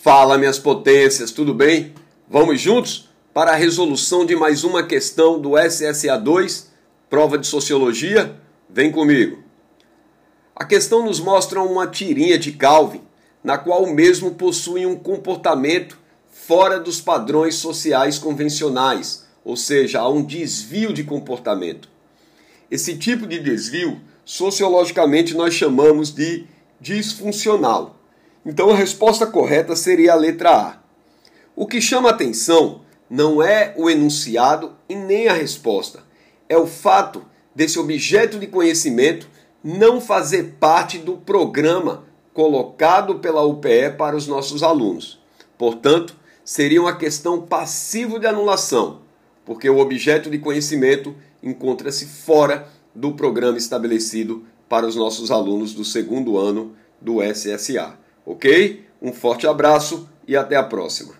[0.00, 1.92] Fala, minhas potências, tudo bem?
[2.28, 6.70] Vamos juntos para a resolução de mais uma questão do SSA 2,
[7.10, 8.36] prova de sociologia?
[8.70, 9.42] Vem comigo.
[10.54, 13.02] A questão nos mostra uma tirinha de Calvin,
[13.42, 15.98] na qual o mesmo possui um comportamento
[16.30, 21.88] fora dos padrões sociais convencionais, ou seja, há um desvio de comportamento.
[22.70, 26.46] Esse tipo de desvio, sociologicamente, nós chamamos de
[26.80, 27.97] disfuncional.
[28.44, 30.78] Então a resposta correta seria a letra A.
[31.54, 36.04] O que chama atenção não é o enunciado e nem a resposta,
[36.48, 39.28] é o fato desse objeto de conhecimento
[39.62, 45.20] não fazer parte do programa colocado pela UPE para os nossos alunos.
[45.56, 46.14] Portanto,
[46.44, 49.00] seria uma questão passivo de anulação,
[49.44, 55.84] porque o objeto de conhecimento encontra-se fora do programa estabelecido para os nossos alunos do
[55.84, 57.98] segundo ano do SSA.
[58.28, 58.84] Ok?
[59.00, 61.14] Um forte abraço e até a próxima.